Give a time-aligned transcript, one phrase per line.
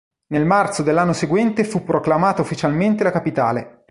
[0.29, 3.85] Nel marzo dell'anno seguente fu proclamata ufficialmente la capitale.